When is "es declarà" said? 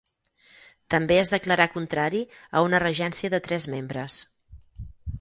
1.25-1.69